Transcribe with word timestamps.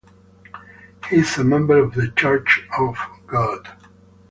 He 1.11 1.17
is 1.17 1.37
a 1.37 1.43
member 1.43 1.77
of 1.77 1.93
the 1.93 2.07
Church 2.09 2.63
of 2.75 2.97
God. 3.27 3.67